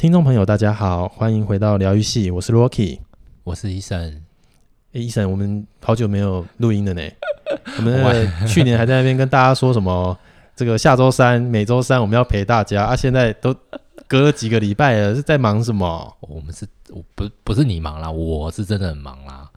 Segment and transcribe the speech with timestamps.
[0.00, 3.00] 听众朋友，大家好，欢迎回到疗愈系，我是 Rocky，
[3.44, 4.22] 我是医生。
[4.94, 7.02] 哎，医生，我们好久没有录音了呢。
[7.76, 10.18] 我们去年还在那边跟大家说什么，
[10.56, 13.54] 这个下周三、每周三我们要陪大家啊，现在都
[14.08, 16.16] 隔了几个礼拜了，是在忙什么？
[16.20, 19.50] 我们是，我不不是你忙啦，我是真的很忙啦。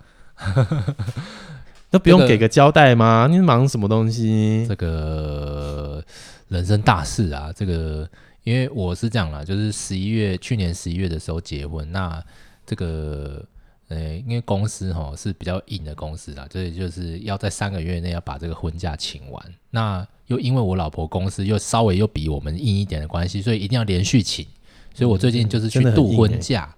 [1.89, 3.27] 都不用给个交代吗？
[3.29, 4.65] 这个、你忙什么东西？
[4.67, 6.03] 这个
[6.49, 8.05] 人生大事啊，这个。
[8.43, 12.23] 因为我是这样啦，就是十一月去年十一月的时候结婚，那
[12.65, 13.45] 这个
[13.87, 19.53] 呃，因为公司哈是比较硬的公司啦，所以就是要在三个月内要把这个婚假请完。
[19.69, 24.45] 那又因为我老婆公司又稍微又比我们硬一点的关系，所以一定要连续请。
[24.93, 26.73] 所以我最近就是去度婚假，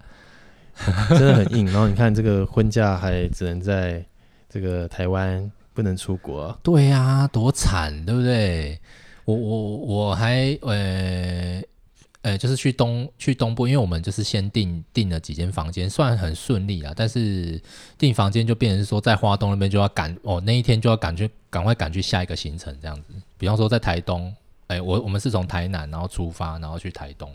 [1.10, 1.66] 真的很硬。
[1.66, 4.04] 然后你看这个婚假还只能在
[4.48, 6.58] 这个台湾，不能出国。
[6.62, 8.80] 对呀，多惨，对不对？
[9.26, 11.60] 我我我还呃
[12.22, 16.92] 呃，就是去东去东部，因为我们就是先订订了几间房间，算很顺利啊。
[16.96, 17.60] 但是
[17.98, 23.12] 订房间就变成是说，在花东那边就要赶哦，那一天就要赶去赶快赶去下一个行程这样子。
[23.36, 24.34] 比方说在台东，
[24.68, 27.30] 哎，我我们是从台南然后出发，然后去台东，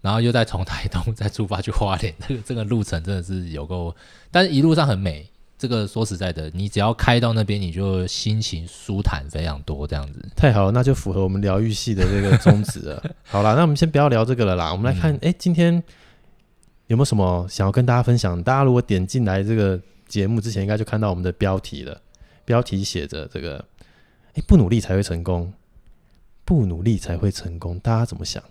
[0.00, 3.94] 然后又再从 台东再出发去花莲，这个这个路程真的是有够，
[4.30, 5.28] 但是一路上很美。
[5.58, 10.22] 这个说实在的，你只要开到那边，你就心情舒坦非常多，这样子。
[10.36, 13.02] 太好了，那就符合我们疗愈系的这个宗旨了。
[13.24, 15.82] 好啦，那我们先不要聊这个了啦，我们来看，哎、嗯，今天
[16.88, 18.42] 有没有什么想要跟大家分享？
[18.42, 22.00] 大家如果点进来这个节目之前，应该就看到我们的标题了。
[22.44, 23.64] 标题写着这个，
[24.34, 25.52] 哎，不努力才会成功，
[26.44, 27.78] 不努力才会成功。
[27.80, 28.42] 大家怎么想？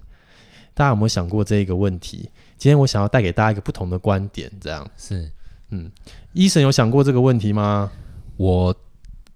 [0.74, 2.30] 大家有没有想过这一个问题？
[2.58, 5.32] 今天我想要带给大家一个不同的观点，这样是。
[5.76, 5.92] 嗯，
[6.34, 7.92] 医生有想过这个问题吗？
[8.38, 8.76] 我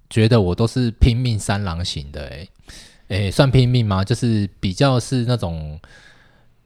[0.10, 2.50] 觉得我都是拼命三郎型的、欸，
[3.10, 4.04] 诶，算拼命吗？
[4.04, 5.80] 就是比较是那种，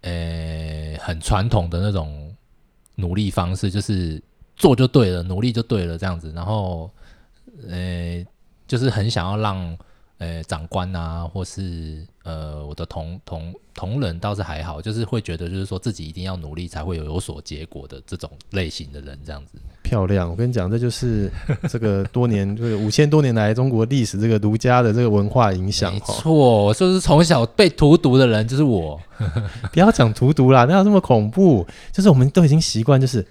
[0.01, 2.33] 诶，很传统的那种
[2.95, 4.21] 努力方式，就是
[4.55, 6.31] 做就对了，努力就对了这样子。
[6.35, 6.89] 然后，
[7.69, 8.25] 诶，
[8.67, 9.77] 就是很想要让。
[10.19, 20.29] 呃，长官啊，或是呃，我的同同同人倒是还好，就是会觉得就是说自己一定要努力才会有有所结果的这种类型的人，这样子漂亮。
[20.29, 21.29] 我跟你讲，这就是
[21.69, 25.91] 这个多年，就是五千多年来中国历史这个儒家的这个文化影响。
[25.93, 28.99] 没错，就是从小被荼毒的人就是我。
[29.73, 31.67] 不要讲荼毒啦，哪有这么恐怖？
[31.91, 33.25] 就是我们都已经习惯，就是。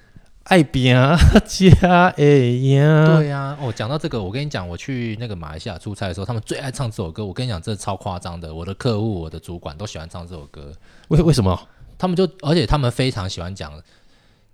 [0.44, 0.94] 爱拼
[1.46, 2.80] 才会赢。
[3.06, 7.24] 对呀、啊，哦，讲到这个，我跟你讲，我去那个马来西亚出差的时候，他们最爱唱这首歌。
[7.24, 10.72] 我跟你讲，这超夸张的，我的客户、我的主管都喜欢唱这首歌。
[11.08, 11.58] 为为什么？
[11.96, 13.72] 他们就，而且他们非常喜欢讲，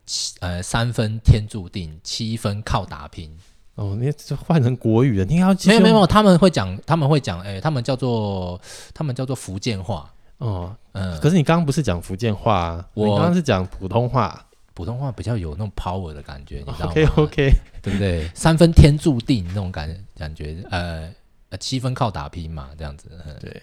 [0.05, 3.35] 七呃三分天注定，七分靠打拼。
[3.77, 8.61] 哦，你这换成国语了，你要没有没有，他们会讲，他们会讲，哎，他们叫做
[8.93, 10.13] 他们叫做福建话。
[10.39, 14.45] 哦，嗯，可是你刚刚不是讲福建话、啊，我刚刚是讲普通话。
[14.79, 17.53] 普通话比较有那种 power 的感觉， 你知道吗？OK OK，
[17.83, 18.31] 对不对？
[18.33, 21.13] 三分天注定那种感感觉，呃，
[21.59, 23.09] 七分靠打拼嘛，这样子。
[23.41, 23.61] 对，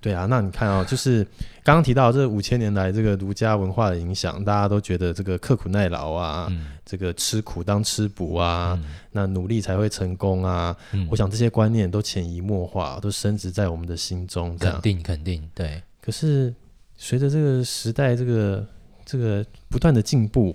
[0.00, 0.26] 对啊。
[0.26, 1.22] 那你看哦，就是
[1.62, 10.76] 刚刚提到这五千年来这个儒家文化的影响，大家都觉得这个刻苦耐劳啊，嗯、这个吃苦当吃补啊，嗯、那努力才会成功啊。
[10.90, 14.58] 嗯、我想这些观念都潜移默化，都深植在我们的心中。
[14.58, 15.80] 肯定肯定，对。
[16.00, 16.52] 可是
[16.96, 18.66] 随着这个时代，这个
[19.08, 20.54] 这个不断的进步，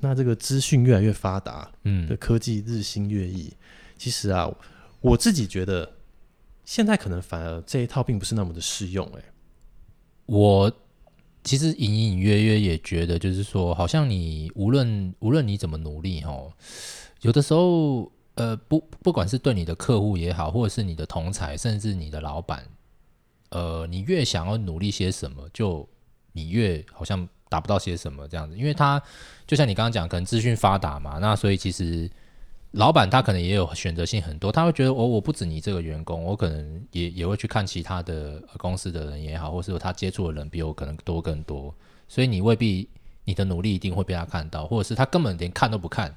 [0.00, 3.50] 那这个资讯越来越发达，嗯，的科技日新月异。
[3.96, 4.54] 其实啊，
[5.00, 5.90] 我自己觉得
[6.66, 9.06] 现在可能反而这一套并不是那么的适用。
[9.16, 9.24] 哎，
[10.26, 10.70] 我
[11.42, 16.52] 其实隐隐约约也觉得，就是说，好像你无论无论你怎么努力，哦，
[17.22, 22.68] 有的时候，呃，不不管是对你的客户也好，或者是你的同才，甚至你的老板，
[23.48, 25.88] 呃，你越想要努力些什么，就
[26.32, 27.26] 你越好像。
[27.54, 29.00] 达不到些什么这样子，因为他
[29.46, 32.10] 就像你刚刚讲，可能资讯发达嘛，那所以其实
[32.72, 41.72] 老板他可能也有选择性很多，他会觉得我、哦、我不止你这个员工，我可能也也会去看其他的公司的人也好，或是他接触的人比我可能多更多，
[42.08, 42.88] 所以你未必
[43.24, 46.12] 你的努力一定会被他看到，或者是他根本连看都不看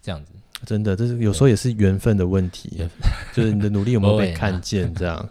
[0.00, 0.30] 这样子。
[0.64, 2.88] 真的，这是有时候也是缘分的问题，
[3.34, 5.28] 就是你的努力有没有被 看见这样。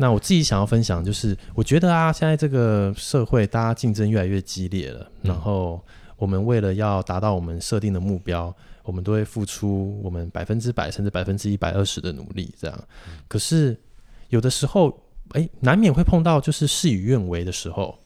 [0.00, 5.78] 那我自己想要分享，就是我觉得啊，现在这个社会大家竞争越来越激烈了，嗯、然后
[6.16, 8.50] 我们为了要达到我们设定的目标，
[8.82, 12.84] 我们都会付出我们百分之百甚至百分之一百二十的努力，这样。
[13.08, 13.76] 嗯、可是
[14.30, 14.98] 有的时候，
[15.32, 17.98] 哎，难免会碰到就是事与愿违的时候。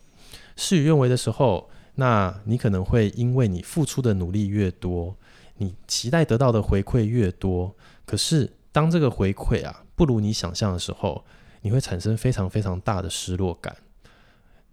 [0.57, 5.15] 事与愿违的时候，那你可能会因为你付出的努力越多，
[5.59, 7.73] 你期待得到的回馈越多，
[8.05, 11.25] 可是当这个回馈啊不如你想象的时候。
[11.65, 13.75] 你会产生非常非常大的失落感，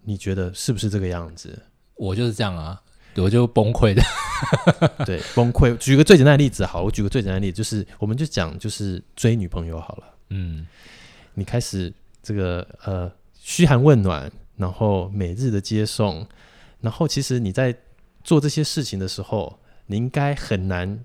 [0.02, 1.58] 你觉得是不是这个样子？
[1.94, 2.78] 我就是这样啊，
[3.16, 4.02] 我就崩溃的。
[5.06, 5.74] 对，崩溃。
[5.78, 10.04] 举个最简单的例子，好，我举个最简单的例子，就是我们就讲就是追女朋友好了。
[10.28, 10.66] 嗯，
[11.32, 11.90] 你开始
[12.22, 13.10] 这个呃
[13.40, 16.26] 嘘寒问暖，然后每日的接送，
[16.82, 17.74] 然后其实你在
[18.22, 21.02] 做这些事情的时候，你应该很难。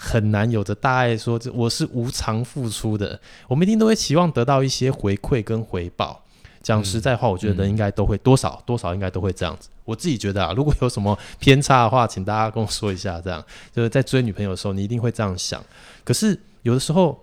[0.00, 3.20] 很难有着大爱说，这我是无偿付出的。
[3.48, 6.22] 我们一定都会期望得到一些回馈跟回报。
[6.62, 9.68] 讲实在话，我觉得人应该都会多少多少应该都会这样子。
[9.84, 13.20] 我自己觉得啊，如果有什么偏差的话，请大家跟我说一下。
[13.20, 15.60] 这样就是在追女朋友的时候，你一定会这样想。
[16.04, 17.18] 可是有的时候，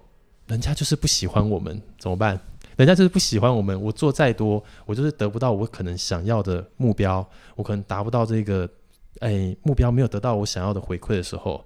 [0.48, 2.38] 人家就是不喜欢我们，怎么办？
[2.76, 7.26] 人家就是不喜欢我们，我做再多，我就是得不到我可能想要的目标，
[7.56, 8.68] 我可能达不到这个
[9.20, 11.64] 哎目标，没有得到我想要的回馈的时候。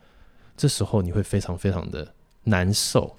[0.60, 2.06] 这时候你会非常非常的
[2.44, 3.16] 难受，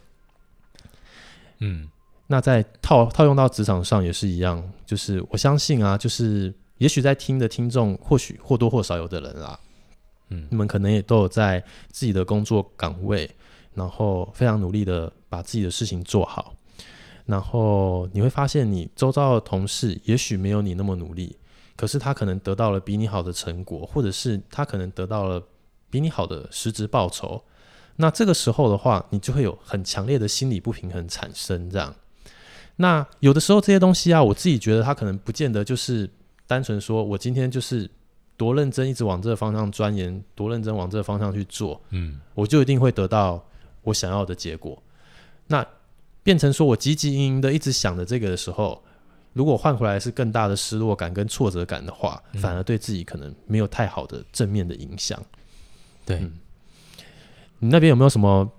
[1.61, 1.89] 嗯，
[2.27, 9.59] 那在套套用到职场上也是一样，就是我相信啊，就是也许在听的听众，或许或多或少有的人啦，
[10.29, 13.31] 嗯，你们可能也都有在自己的工作岗位，
[13.73, 16.55] 然后非常努力的把自己的事情做好，
[17.25, 21.39] 然后你会发现你周遭的同事也许没有你那么努力，
[21.75, 25.43] 可是他可能得到了比你好的成果，或者是他可能得到了。
[25.91, 27.43] 比你好的实质报酬，
[27.97, 31.69] 那这个时候的话，你就会有很强烈的心理不平衡产生。
[31.69, 31.95] 这样，
[32.77, 36.09] 那有的时候这些东西啊，我自己觉得它可能不见得就是
[36.47, 37.91] 单纯说我今天就是
[38.37, 43.45] 多认真，一直往这个方向钻研，多认真往这个方向去做，嗯，我就一定会得到
[43.83, 44.83] 我想要的结果。
[45.49, 45.67] 那
[46.23, 48.83] 变成说我汲汲营营的一直想着这个的时候，
[49.33, 55.23] 如果换回来是更大的失落感跟挫折感的话，反而对自己可能没有太好的正面的影响。
[56.05, 56.32] 对、嗯，
[57.58, 58.50] 你那边有没有什么？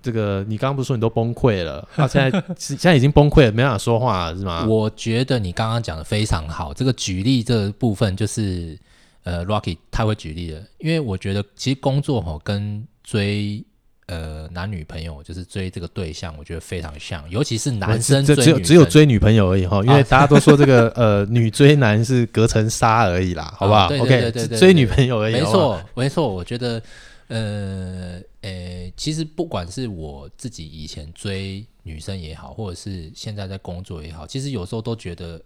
[0.00, 1.86] 这个你刚刚不是说你都崩溃了？
[1.94, 4.64] 他、啊、现在 现在已经崩溃了，没办法说话了，是吗？
[4.66, 6.72] 我觉得你刚刚讲的非常好。
[6.72, 8.78] 这个举例这个部分就是
[9.24, 13.64] 呃，Rocky 太会举例了，因为我觉得其实工作吼跟追。
[14.08, 23.86] 呃，男女朋友就是追这个对象，我觉得非常像，尤其是男生追女生，只有只有追女朋友而已哈，因为大家都说这个呃，女追男是隔层纱而已啦， 好不好？
[23.88, 26.26] 对对对对对，追女朋友而已，没错没错。
[26.26, 26.82] 我觉得
[27.26, 35.38] 呃呃，其实不管是我自己以前追女生也好，或者是现在在工作也好，其实有时候都觉得，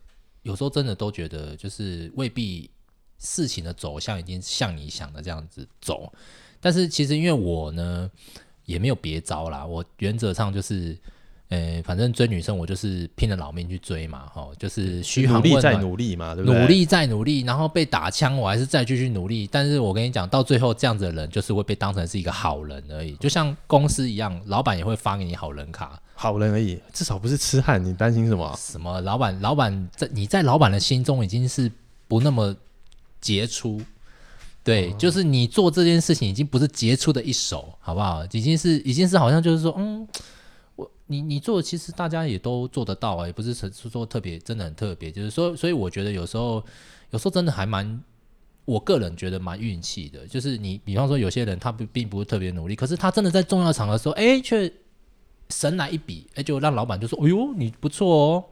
[0.42, 2.70] 有时候真的都觉得，就是未必
[3.18, 6.12] 事情的走向已经像你想的这样子走，
[6.60, 8.08] 但是其实因为我呢。
[8.64, 10.96] 也没有别招啦，我原则上就是，
[11.48, 16.60] 呃，反正追女生我就是拼了老命去追嘛，哈，就是嘘寒问暖，努力再努力嘛，对不对？
[16.60, 19.48] 努力再努力，然后被打枪，我还是再继续努力。
[19.50, 27.84] 但是我跟你讲，到最后这样子的人就是会被当成是一个好人而已，就像公司一样，老板也会发给你好人卡，好人而已，至少不是痴汉。
[27.84, 28.54] 你担心什么？
[28.56, 29.00] 什么？
[29.00, 31.70] 老板，老板在你在老板的心中已经是
[32.08, 32.54] 不那么
[33.20, 33.82] 杰出。
[34.64, 38.24] 对，哦、就是你做这件事情已经不是杰出的一手，好不好？
[38.30, 40.06] 已经是，已经是好像就是说，嗯，
[40.76, 45.10] 我你你做其实大家也都做得到啊，也不是说说特别，真的很特别。
[45.10, 46.64] 就是说，所以我觉得有时候，
[47.10, 48.00] 有时候真的还蛮，
[48.64, 50.26] 我个人觉得蛮运气的。
[50.28, 54.72] 就是你，比方说有些人他不并不是特别努力，可是他真的在重要场合的时候，哎，却
[55.48, 58.44] 神来一笔，哎，就让老板就说，哎呦，你不错哦。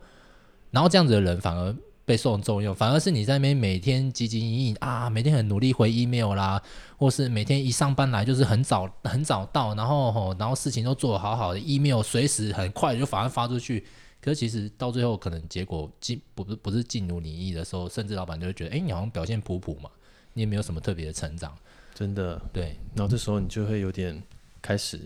[0.73, 1.73] 然后这样子的人反而。
[2.11, 6.61] 被受重用，反而是你在那边每天汲汲营营啊，每天很努力回 email 啦，
[6.97, 13.87] 或是每天一上班来就是很早很早到，然后吼，然后事情都做得好好的，email 随时很快就反而发出去。
[14.21, 19.89] 可是其实到最后可能结果尽不不不是尽如你意的时候，甚至老板就会觉得，哎，你好像表现普普嘛，
[20.33, 21.55] 你也没有什么特别的成长，
[21.95, 22.77] 真的对。
[22.97, 24.21] 然后这时候你就会有点
[24.61, 25.01] 开始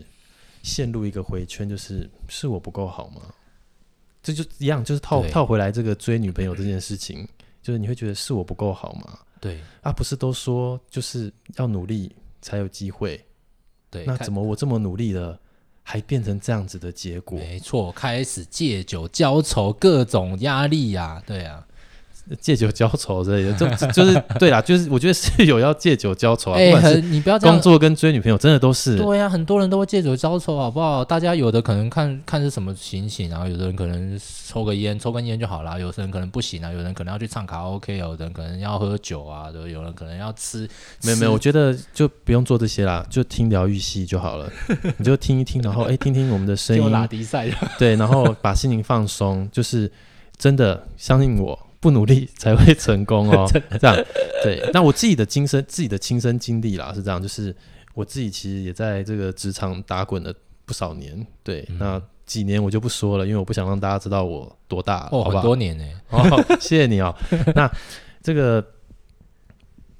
[0.63, 3.21] 陷入一个回圈，就是是我不够好吗？
[4.25, 7.27] 这就一样，就是套套回来这个追女朋友这件事情，
[7.61, 9.19] 就是你会觉得是我不够好吗？
[9.39, 13.23] 对啊，不是都说就是要努力才有机会？
[13.91, 15.39] 对，那怎么我这么努力了，
[15.83, 17.37] 还变成这样子的结果？
[17.37, 21.63] 没错，开始借酒浇愁，各种压力呀、啊，对啊。
[22.39, 26.57] 借酒浇愁之类的，就就是对啦，就是我觉得室友 要借酒浇愁啊。
[26.57, 28.97] 哎、欸，你不要这样，工作跟追女朋友真的都是。
[28.97, 31.05] 对呀、啊，很多人都会借酒浇愁，好不好？
[31.05, 35.79] 大家有的可能看看是什么情形，然后有的人可能抽个烟，抽根烟就好了。
[35.79, 40.67] 有的人可能不行啊，有人可能要去唱卡拉 OK，有的人可能要喝酒啊，对，有人可能要吃。
[41.03, 44.51] 没有没有，我觉得就不用做这些啦，就听疗愈系就好了。
[44.97, 46.91] 你就听一听，然后哎、欸，听听我们的声音。
[46.91, 47.47] 拉迪赛。
[47.77, 49.91] 对，然后把心情放松，就是
[50.37, 51.59] 真的相信我。
[51.85, 53.47] 不努力才会成功哦，
[53.79, 53.95] 这样
[54.41, 54.67] 对。
[54.73, 57.55] 那我自己的亲身自己的亲身经历啦，是这样，就是
[57.93, 60.33] 我自己其实也在这个职场打滚了
[60.65, 61.63] 不少年，对。
[61.69, 65.35] 嗯、那几年我就不说了，因为我不想让大家知道我多大，哦，好不好？
[65.35, 65.85] 很多年呢。
[66.09, 67.15] 哦，谢谢你哦。
[67.53, 67.71] 那
[68.23, 68.65] 这个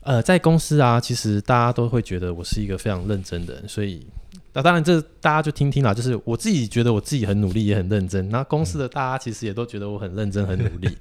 [0.01, 4.07] 呃，在公司啊，其实大家都会觉得我是一个非常认真的人，所以
[4.53, 5.93] 那当然这大家就听听啦。
[5.93, 8.27] 就是我自己觉得我自己很努力，也很认真。
[8.29, 10.89] 那公司的大家其实也都觉得我很认真、很努力。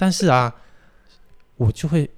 [0.00, 0.50] 但是啊，
[1.56, 2.10] 我就会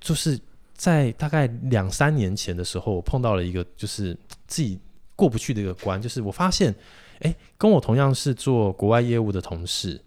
[0.00, 0.40] 就是
[0.72, 4.16] 在大概两三年前的时候，我碰到了一个就是
[4.46, 4.80] 自己
[5.14, 6.74] 过不去的一个关，就是我发现，
[7.20, 10.00] 哎，跟我同样是做国外业务的同事。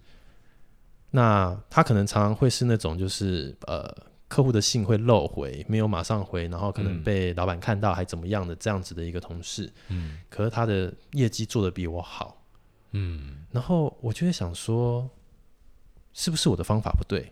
[1.12, 3.88] 那他可能常常会是那种，就是呃，
[4.26, 9.72] 客户的信会漏回，没有马上回，然后可能被老板看到还怎么样的这样子的一个同事。
[9.90, 12.42] 嗯，可是他的业绩做得比我好。
[12.90, 15.08] 嗯，然后我就会想说，
[16.16, 17.30] 是不是我的方法不对？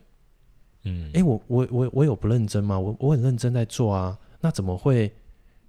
[0.83, 2.79] 嗯，诶，我我我我有不认真吗？
[2.79, 5.11] 我我很认真在做啊，那怎么会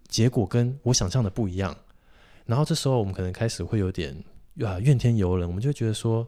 [0.09, 1.73] 结果跟我想象的不一样？
[2.45, 4.13] 然后这时候我们可能开始会有点
[4.59, 6.27] 啊怨天尤人，我们就觉得说。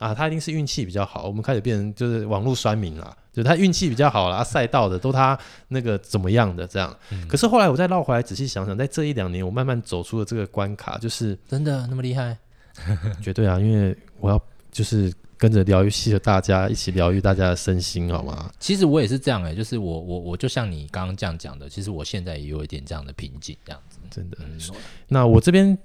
[0.00, 1.26] 啊，他一定是运气比较好。
[1.26, 6.98] 我们开始变成就是网络酸民了，就他运气比较好啦，赛道的都他那个怎么样的这样。
[7.10, 12.34] 嗯、可是后来我再绕回来仔细想想，在这一两年，我慢慢走出了这个关卡，就是真的那么厉害？
[13.20, 18.52] 绝对啊，因为我要就是跟着疗愈系的大家一起疗愈大家的身心，好吗？
[18.60, 24.38] 其实我也是这样哎、欸，就是我我我就像你刚刚这样讲的，其实我现在也有一点这样的瓶颈，这样子真的。
[24.42, 24.56] 嗯、
[25.08, 25.76] 那我这边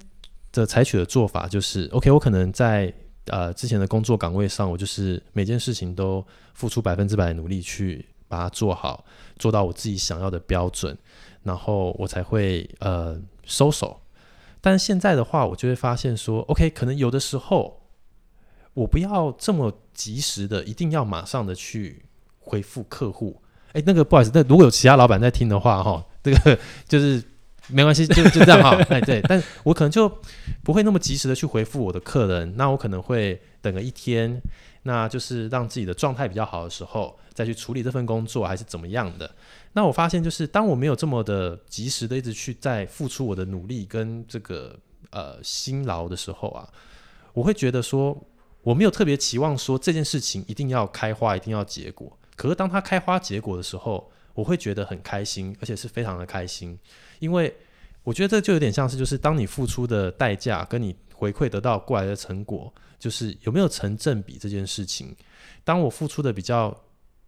[0.52, 2.94] 的采取的做法就是，OK，我可能在。
[3.28, 9.04] 呃，之前的工作岗位上，我就是每件事情都付出百分之百的努力去把它做好，
[9.36, 10.96] 做到我自己想要的标准，
[11.42, 14.00] 然后我才会呃收手。
[14.60, 17.85] 但是现在的话，我就会发现说，OK，可能有的时候
[18.76, 22.04] 我不要这么及时的，一定要马上的去
[22.38, 23.42] 回复客户。
[23.72, 27.22] 哎，那个不好意思，那如果有其他老板在听的话，哈，这个 就是。
[27.68, 28.76] 没关系，就就这样哈。
[28.90, 30.08] 哎，对，但我可能就
[30.62, 34.40] 不会那么及时的去回复我的客人，那我可能会等个一天，
[34.84, 39.28] 那就是让自己的状态比较好的时候再去处理这份工作，还是怎么样的。
[39.72, 44.78] 那我发现就是当我没有这么的及时的一直去在付出我的努力跟这个
[45.10, 46.68] 呃辛劳的时候啊，
[47.32, 48.16] 我会觉得说
[48.66, 52.18] 我没有特别期望说这件事情一定要开花，一定要结果。
[52.34, 56.76] 可是当它开花结果的时候，我会觉得很开心，而且是非常的开心。
[57.20, 57.56] 因为
[58.02, 65.14] 我觉得这就有点像是，就是当你付出的代价跟你回馈得到过来的成果，就是有没有成正比这件事情。
[65.62, 66.76] 当我付出的比较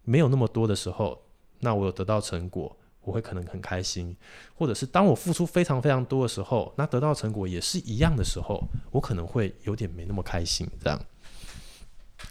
[0.03, 1.23] 没有那么多的时候，
[1.61, 4.13] 那我有得到成果，我会可能很开心；
[4.55, 10.69] 或者是当我付出非常非常多的时候，那得到成果也是一样的时候，我可能会有点没那么开心。
[10.83, 11.01] 这样，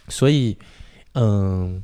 [0.07, 0.57] 所以，
[1.13, 1.83] 嗯。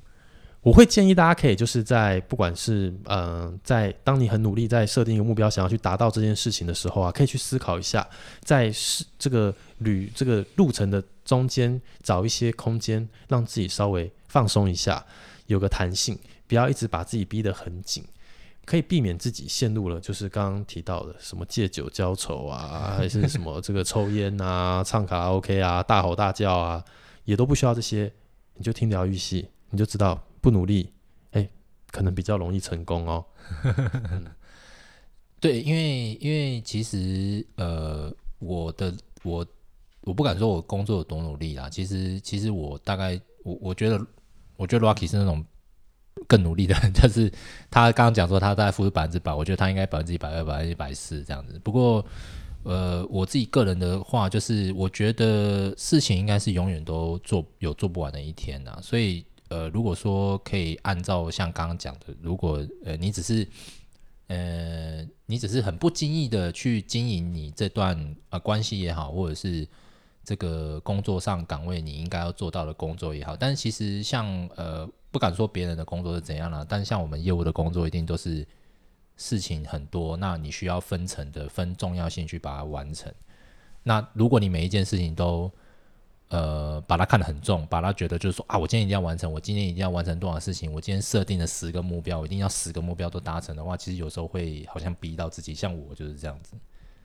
[0.61, 8.03] 我会建议大家可以就是在不管是嗯、在当你很努力在设定一个目标，想要去达到这件事情的时候啊，可以去思考一下，
[8.41, 15.05] 在是这个旅这个路程的中间找一些空间，让自己稍微放松一下，
[15.45, 18.03] 有个弹性，不要一直把自己逼得很紧，
[18.65, 26.83] 可以避免自己陷入了就是刚刚提到的什么借酒浇愁啊，还是什么这个抽烟啊、唱卡拉 OK 啊、大吼大叫啊，
[27.25, 28.11] 也都不需要这些，
[28.55, 30.25] 你就听疗愈系，你就知道。
[30.41, 30.93] 不努力，
[31.31, 31.49] 哎、
[31.89, 33.25] 可能比较容易成功哦。
[35.41, 39.43] 对，因为因为其实呃，我的我
[40.01, 41.67] 我不敢说我工作有多努力啦。
[41.67, 43.99] 其实其实我大概我我觉得
[44.55, 45.43] 我觉得 Rocky 是那种
[46.27, 47.27] 更努力的人， 就是
[47.71, 51.57] 他刚刚讲说他大概付出百分之百，我觉得他应该百分之一百二、百分之一百四这样子。
[51.63, 52.05] 不过
[52.65, 59.23] 呃，我自己个人的话，就是我觉得事情应该是永远都做有做不完的一天呐，所以。
[59.47, 63.47] 呃，如果说可以按照像刚刚讲的，如果呃你只是
[64.25, 69.65] 呃你只是很不经意的去经营你这段啊、关系也好，或者是
[70.23, 78.45] 这个工作上岗位你应该要做到的工作也好，但其实像呃不敢说别人的工作是怎样啦，但是像我们业务的工作一定都是
[79.17, 83.11] 事情很多，那你需要分层的分重要性去把它完成。
[83.83, 85.51] 那如果你每一件事情都
[86.29, 96.55] 呃，把它看得很重，把它觉得就是说啊，我今天一定要完成，我今天一定要完成多少事情，我今天设定了十个目标，我一定要十个目标都达成的话，其实有时候会好像逼到自己，像我就是这样子，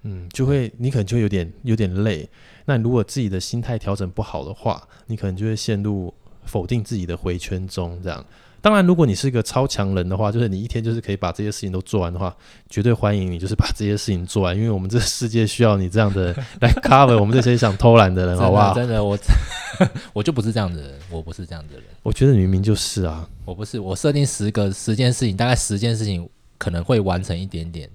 [0.02, 2.26] 嗯，就会你可能就会有点有点累。
[2.64, 6.12] 那如果自己的心态调整不好的话，你可能就会陷入
[6.46, 8.24] 否定自己的回圈中，这样。
[8.62, 12.34] 当然，如果你是一个超强人的话，就是你一天就是可以把这些事情都做完的话，
[12.68, 18.74] 绝对欢迎你，就是把这些事情做完，因为我们这个世界需要你这样的 来 cover 我们这些想偷懒的人，好不好？
[18.74, 19.18] 真的，我
[20.12, 21.84] 我就不是这样的人，我不是这样的人。
[22.02, 27.88] 我觉得你明明就是啊，我不是，我设定十个十件事情，大概十件事情可能会完成一点点，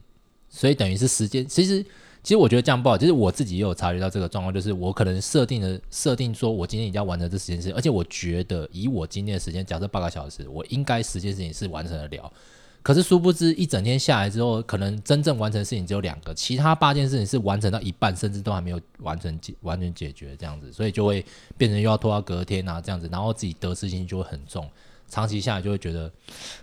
[0.50, 1.86] 所以等于是时间，其实。
[2.26, 12.34] 其实我觉得这样不好，其实我自己也有察觉到这个状况，就是我可能设定的设定说，我今天一定要完成这十件事，而且我觉得以我今天的时间，假设八个小时，我应该十件事情是完成得了。
[12.82, 21.24] 可是殊不知一整天下来之后，可能真正完成事情只有两个，其他八件事情是完成到一半，甚至都还没有完成解完全解决这样子，所以就会
[21.60, 24.68] 变成又要拖到隔天啊这样子，然后自己得失心就会很重，
[25.08, 26.12] 长期下来就会觉得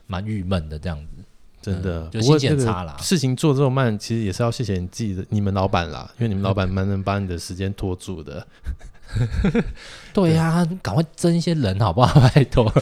[0.08, 1.22] 蛮郁闷的这样子。
[1.62, 2.96] 真的，就心情差啦。
[3.00, 8.44] 事情做这么慢，其实也是要谢谢你自己的你们老板啦，因为你们老板蛮能把你的时间拖住的。
[10.12, 12.20] 对呀、啊，赶快增一些人好不好？
[12.34, 12.72] 拜托。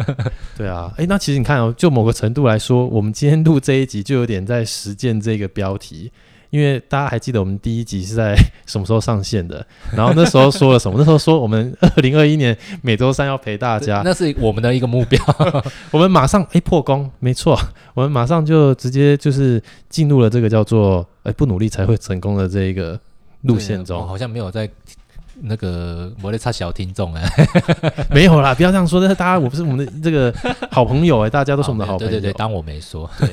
[0.56, 6.10] 对啊，哎，那其实你看哦，就某个程度来说，我们今天录这一集就有点在实践这个标题。
[6.50, 9.64] 因为大家还记得我们第一集是在 什么时候上线的？
[9.96, 10.96] 然后那时候说了什么？
[10.98, 15.20] 那时候说我们二零二一年每周三要陪大家，那是我们的一个目标。
[15.90, 17.58] 我们马上哎破功，没错，
[17.94, 22.98] 我们马上就直接就是进入了这个叫做哎不努力才会成功的这一个
[23.42, 24.06] 路线中。
[24.06, 24.68] 好像没有在。
[25.42, 27.30] 那个我在差小听众哎，
[28.10, 29.00] 没有啦，不要这样说。
[29.00, 30.34] 但是大家，我不是我们的这个
[30.70, 32.10] 好朋友哎，大家都是我们的好朋友。
[32.10, 33.10] 对对对，当我没说。
[33.18, 33.28] 对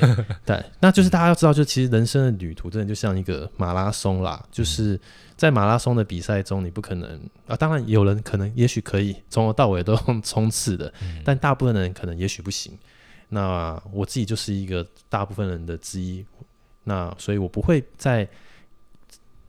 [0.46, 4.42] 对，那就是大家要知道，就其实人生的旅途真的就像一个马拉松啦。
[4.52, 5.00] 就是
[5.36, 10.92] 在马拉松的比赛中，你不可能啊，当然有人可能也许可以从头到尾都冲刺的，
[11.26, 12.72] 但大部分人可能也许不行。
[13.30, 16.26] 那我自己就是一个大部分人的之一，
[16.86, 18.28] 那所以我不会在，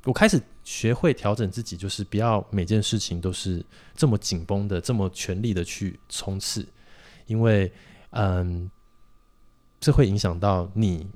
[0.05, 0.40] 我开始。
[0.68, 3.64] 学会调整自己，就是不要每件事情都是
[3.96, 6.68] 这么紧绷的、这么全力的去冲刺，
[7.25, 7.72] 因为，
[8.10, 8.70] 嗯，
[9.80, 11.06] 这会影响到你，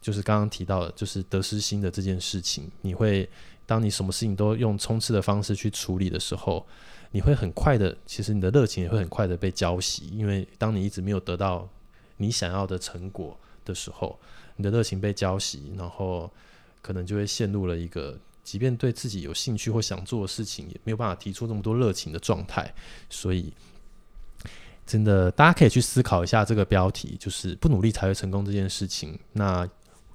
[0.00, 2.70] 就是刚刚提到的，就是得失心的这件事情。
[2.80, 3.28] 你会，
[3.66, 6.66] 当你什么事情都用冲刺的方式去处理的时候，
[7.10, 10.04] 你会很快的，其实你的热情也会很快的被浇熄。
[10.10, 11.68] 因为当你一直没有得到
[12.16, 14.18] 你想要的成果的时候，
[14.56, 16.32] 你的热情被浇熄，然后
[16.80, 18.18] 可能就会陷入了一个。
[18.46, 22.72] 即便对自己有兴趣或想做的事情，也没有办法提出那么多热情的状态。
[23.10, 23.52] 所以，
[24.86, 29.18] 真的，大家可以去思考一下这个标题，就是“不努力才会成功”这件事情。
[29.32, 29.68] 那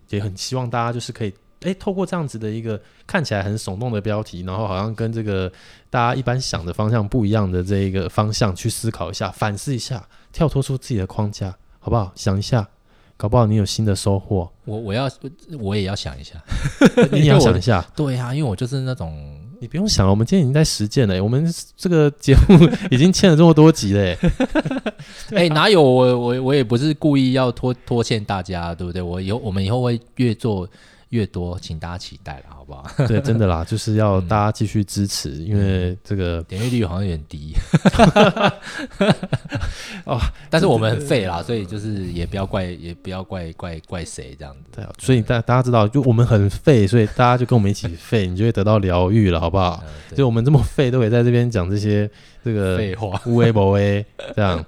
[0.07, 5.51] 也很希望大家就是可以，诶，透过这样子的一个看起来很耸动的标题，然后好像跟这个
[5.89, 12.13] 大家一般想的方向不一样的这一个方向去思考一下，反思一下，跳脱出自己的框架，好不好？
[12.15, 12.69] 想一下。
[13.21, 15.07] 搞不好你有新的收获，我我要
[15.59, 16.43] 我也要想一下，
[17.13, 17.85] 你也要想一下。
[17.95, 21.23] 对呀、啊，因为我就是那种，你不用想了，我们今天已经在实践了。
[21.23, 24.01] 我们这个节目已经欠了这么多集了。
[25.37, 29.03] 哎、欸，哪有我我我也不是故意要拖拖欠大家，对不对？
[29.03, 30.67] 我以后我们以后会越做。
[31.11, 32.85] 越多，请大家期待了，好不好？
[33.05, 37.53] 对，真的啦， 就是要大家继续支持，嗯、因为这个点阅率好像有点低。
[40.05, 40.17] 哦，
[40.49, 44.61] 但是我们很废啦，所以就是也不要怪，也不要怪怪怪谁这样子。
[44.71, 49.83] 对啊，所以大大家知道，就我们很废，所以大家就跟我们一起废， 你就会得到疗愈了，好不好？
[50.15, 52.09] 就我们这么废，都可以在这边讲这些
[52.43, 54.65] 这个废话，无微不微这样。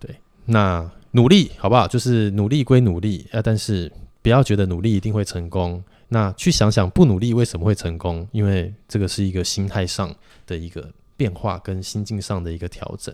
[0.00, 0.90] 对，那。
[1.12, 1.88] 努力好不好？
[1.88, 3.90] 就是努力归努力啊，但是
[4.22, 5.82] 不要觉得努力一定会成功。
[6.08, 8.26] 那去想想不努力为什么会成功？
[8.32, 10.14] 因为这个是一个心态上
[10.46, 13.12] 的一个变化，跟心境上的一个调整。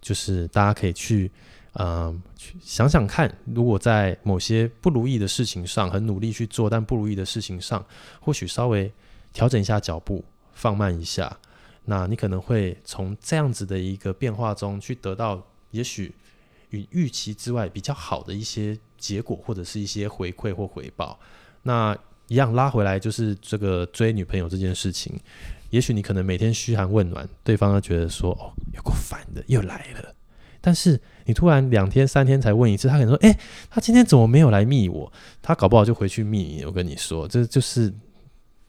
[0.00, 1.30] 就是大家可以去，
[1.74, 7.84] 嗯、去想想看，如果在某些不如意的事情上很努力去做，但不如意的事情上，
[8.20, 8.92] 或许稍微
[9.32, 11.36] 调整一下脚步，放慢一下，
[11.84, 15.42] 那你可能会从这样子的一个变化中去得到，
[15.72, 16.14] 也许。
[16.74, 21.18] 与预期之外比较好的一些结果，或者是一些回馈或回报，
[21.62, 25.14] 那一样拉回来就是这个追女朋友这件事情。
[25.70, 30.14] 也许你可能每天嘘寒问暖，对方都觉得说哦，有够烦的，又来了。
[30.60, 35.12] 但是你突然两天三天才问一次，他可能说，哎，他今天怎么没有来密我？
[35.42, 36.64] 他搞不好就回去密你。
[36.64, 37.92] 我跟你说，这就是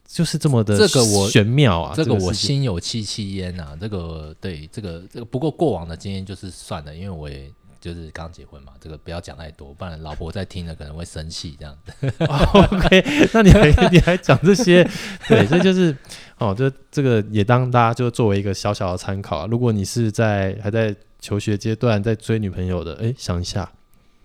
[0.06, 3.74] 就是这么的这个我玄妙啊，这个我心有戚戚焉啊。
[3.80, 7.50] 这个对，这个这个不过过往的经验就是算了，因为我也。
[7.86, 12.12] 就是刚结婚嘛，这个不要讲太多，不然老婆在听了可能会生气这样子。
[12.18, 14.82] Oh, OK，那你还 你还讲这些？
[15.28, 15.96] 对，这就是
[16.38, 19.46] 哦，这这个也当大家就作为一个小小的参考啊。
[19.48, 23.70] 如果你是在还在求学阶段在追女朋友的，哎，想一下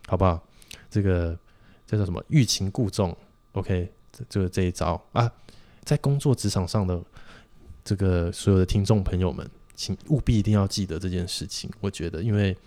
[0.07, 0.41] 好不好？
[0.89, 1.37] 这个
[1.85, 2.23] 这叫什么？
[2.29, 3.15] 欲擒故纵。
[3.51, 5.31] OK，这就是这一招啊。
[5.83, 6.99] 在工作职场上的
[7.85, 11.69] 这个所有的听众朋友们，请务必一定要记得这件事情。
[11.79, 12.57] 我觉得，因为。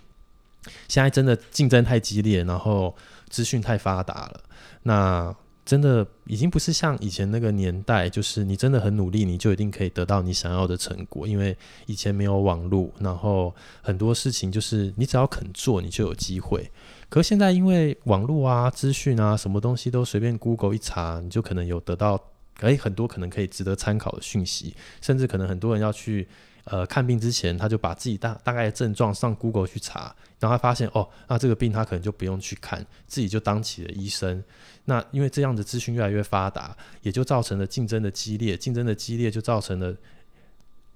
[0.89, 2.95] 现在真的竞争太激烈，然后
[3.29, 4.41] 资讯太发达了，
[4.83, 11.27] 那真的已经不是像以前那个年代，就是你真的很努力，你就一定可以得到你想要的成果。
[11.27, 16.71] 因为以前没有网络，然后很多事情就是你只要肯做，你就有机会。
[17.09, 22.21] 可是现在因为网络啊、资讯啊，什么东西都随便 Google 一查，你就可能有得到
[22.61, 26.29] 诶很多可能可以值得参考的讯息，甚至可能很多人要去。
[26.65, 34.43] 呃看病之前，他就把自己大大概的症状上 Google 去查，然后他发现哦，那这个病他可能就不用去看，自己就当起了医生。
[34.87, 39.97] 那因为这样的资讯越来越发达，也就造成了竞争的激烈，竞争的激烈就造成了，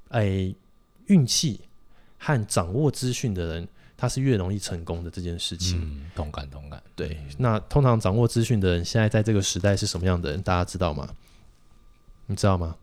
[0.08, 0.54] 哎，
[1.06, 1.60] 运气
[2.18, 5.80] 和掌握资讯的人，他是越容易成功的这件事情。
[5.80, 6.82] 嗯，同感同感。
[6.94, 10.42] 对，那通常掌握资讯的人，现在在这个时代是什么样的人？
[10.42, 11.08] 大家知道吗？
[12.26, 12.76] 你知道吗？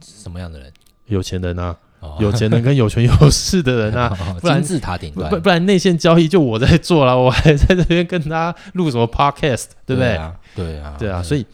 [0.00, 0.72] 什么样的人？
[1.06, 1.78] 有钱人啊。
[2.18, 4.08] 有钱人跟有权有势的人啊，
[4.40, 10.08] 不然金字塔顶端，不不然内线交易就我在做了，我还在这边跟他录什么 podcast，对不对？
[10.08, 11.46] 对啊，对啊，对啊，所以，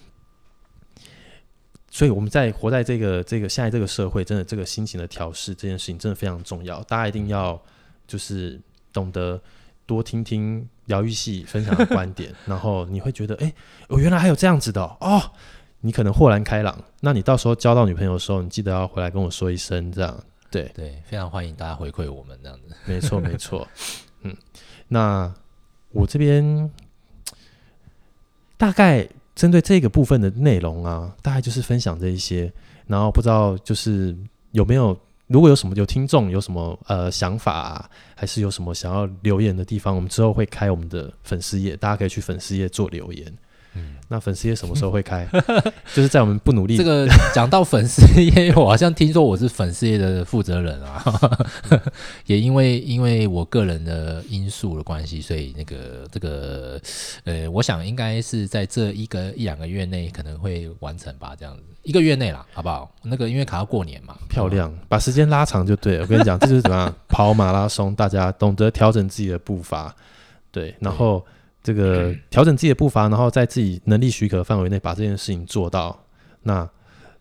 [1.91, 7.61] 所以我们在活在这个这个现在这个社会，真的这个心情的调试这件事情真的非常重要，大家一定要
[8.07, 8.61] 就是
[8.93, 9.41] 懂得
[9.85, 13.53] 多听听疗愈系分享的观点，然后你会觉得，哎，
[13.89, 14.97] 我原来还有这样子的哦。
[15.01, 15.23] 哦
[15.83, 20.19] 你可能豁然开朗，那你到时候交到女朋友的时候，你记得要回来跟我说一声，这样。
[20.57, 22.75] 对对，非常欢迎大家回馈我们这样子。
[22.87, 23.69] 没错没错，
[24.23, 24.35] 嗯，
[24.89, 25.31] 那
[25.91, 26.71] 我这边
[28.57, 32.51] 大概针对这个部分的内容啊，大概就是分享这一些。
[32.87, 34.17] 然后不知道就是
[34.53, 43.37] 有没有，如果有什么有听众有什么呃想法啊，还是有什么想要留言的地方，我们之后会开我们的粉丝页，大家可以去粉丝页做留言。
[44.09, 45.27] 那粉丝业什么时候会开？
[45.93, 46.77] 就是在我们不努力。
[46.77, 51.03] 这个讲到粉丝业，我好像听说我是粉丝业的负责人啊。
[52.27, 56.81] 也因为因为我个人的因素的关系，所以那个这个
[57.25, 62.89] 呃，我想应该是在这一个一两个月内可能会完成吧，这样子一个月内啦，好不好？
[63.03, 66.03] 那个因为卡到过年嘛，漂亮，把时间拉长就对了。
[66.03, 69.93] 我跟你讲，这就是怎么样跑马拉松，大家懂得调整自己的步伐，
[70.53, 71.27] 对，然后。
[71.67, 76.07] 这个调整自己的步伐，然后在自己能力许可范围内把这件事情做到，
[76.45, 76.71] 那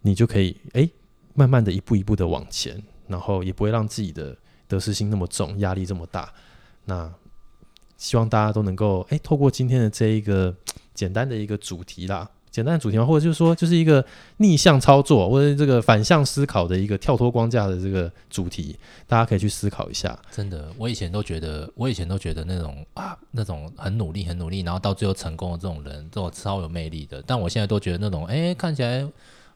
[0.04, 0.88] 你就可以哎，
[1.34, 6.32] 慢慢的一步一步的往前，然后也不会让自己的得失心那么重，压力这么大。
[6.86, 7.12] 那
[7.98, 10.56] 希望大家都能够哎，透过今天的这一个
[10.94, 12.30] 简单的一个主题啦。
[12.56, 13.06] 简单的主题吗？
[13.06, 14.04] 或者就是说，就是一个
[14.38, 18.74] 逆向操作，或者这个反向思考的一个跳脱框架的这个主题，
[19.06, 20.18] 大家可以去思考一下。
[20.32, 27.22] 真的，我以前都觉得，我以前都觉得那种啊，那种很努力、很努力，然后到最后成功的这种人，这种超有魅力的。
[27.28, 29.02] 但我现在都觉得那种，哎，看起来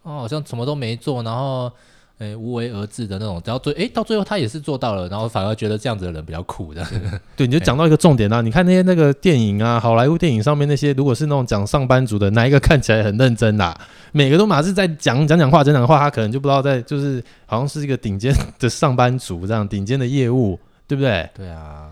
[0.04, 1.72] 哦，好像什么都没做，然后。
[2.20, 6.86] 诶，无为而治的那种，只要最诶，到最后他也是做到了，然后反而觉得这样子的人比较酷的。
[7.36, 8.42] 对，你就讲到一个重点啊！
[8.42, 13.74] 你看那些那个电影啊，好莱坞电影上面那些，如果是那种讲上班族的，哪一个看起来很认真啦？
[14.12, 21.30] 每个都马是在讲讲讲话，讲讲话，他可能就不知道在就是好像是一个顶尖的上班族这样，顶尖的业务，对不对？
[21.34, 21.90] 对啊。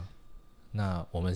[0.73, 1.35] 那我们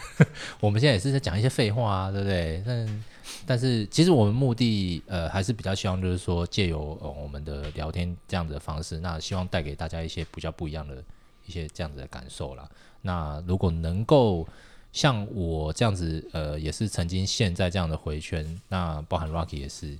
[0.60, 2.62] 我们现在也是在讲一些废话啊，对不对？
[2.66, 3.02] 但
[3.46, 11.02] 但是其实我们目的呃还是比较希望就是说借由、呃、我们的聊天这样子的方式，那希望带给大家一些比较不一样的
[11.46, 12.68] 一些这样子的感受啦。
[13.02, 14.46] 那如果能够
[14.92, 19.96] 像我这样子呃也是曾经现在这样的回圈，那包含 Rocky 也是。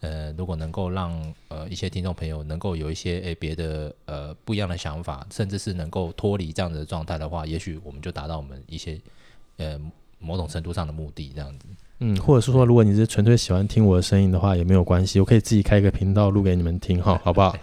[0.00, 9.00] 呃，如果能够让呃一些听众朋友能够有一些诶别的呃不一样的想法，甚至是能够脱离这样子的状态的话，也许我们就达到我们一些
[9.56, 9.80] 呃
[10.18, 11.66] 某种程度上的目的，这样子。
[12.00, 17.56] 嗯，或者是说，如果你是纯粹喜欢听我的声音的话，也没有关系，我可以自己开一个频道录给你们听哈， 好不好？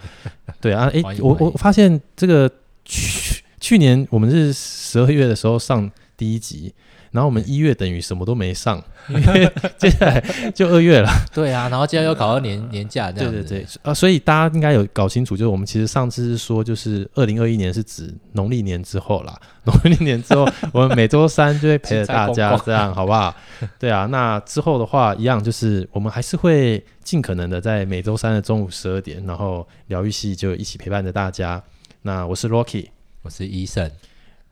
[0.60, 2.50] 对啊，诶，我我发现这个
[2.84, 6.72] 去去年我们是十二月的时候上第一集。
[7.12, 10.20] 然后我们一月等于什么都没上， 因为接下来
[10.54, 11.08] 就二月了。
[11.32, 13.42] 对啊，然后接下来又搞到年年假这样子。
[13.42, 19.38] 对对对，啊，所以大家应该有搞清楚，就是我们其实上次是说，就是二零二一年是指农历年之后啦。
[19.64, 23.32] 农历年之后，我们每周三就会陪着大家，这样好不好？
[23.78, 31.62] 对啊，那之后的话，一样就是我们还是会尽可能的在每周三的中午十二点，然后疗愈系就一起陪伴着大家。
[32.02, 32.88] 那我是 Rocky，
[33.22, 33.90] 我是 Eason，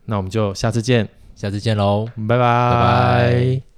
[0.05, 1.09] 那我们就下次见。
[1.41, 2.39] 下次见喽，拜拜。
[2.39, 3.70] 拜拜。